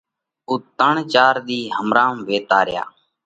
[0.47, 2.83] اُو ترڻ چار ۮِي همرام ويتا ريا۔